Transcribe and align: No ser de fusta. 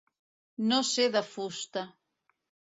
No 0.71 0.79
ser 0.93 1.07
de 1.17 1.23
fusta. 1.29 1.87